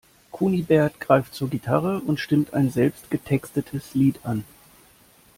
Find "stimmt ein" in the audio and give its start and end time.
2.19-2.71